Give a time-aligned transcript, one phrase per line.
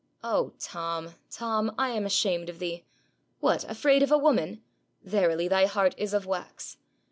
[0.23, 1.75] 'Oh, Tom, Tom!
[1.77, 2.83] I am ashamed of thee.
[3.39, 3.69] What!
[3.69, 4.63] Afraid of a woman?
[5.03, 6.77] Verily, thy heart is of wax.'